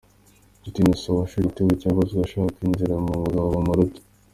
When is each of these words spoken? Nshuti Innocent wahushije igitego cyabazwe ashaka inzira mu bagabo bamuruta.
Nshuti 0.59 0.77
Innocent 0.79 1.13
wahushije 1.15 1.41
igitego 1.45 1.71
cyabazwe 1.81 2.17
ashaka 2.25 2.57
inzira 2.67 2.93
mu 3.05 3.13
bagabo 3.23 3.47
bamuruta. 3.55 3.99